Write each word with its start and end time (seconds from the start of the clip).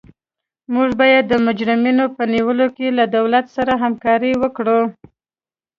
موږ 0.73 0.89
باید 1.01 1.23
د 1.27 1.33
مجرمینو 1.47 2.05
په 2.15 2.23
نیولو 2.33 2.67
کې 2.75 2.87
له 2.97 3.05
دولت 3.15 3.45
سره 3.55 3.71
همکاري 3.83 4.31
وکړو. 4.41 4.81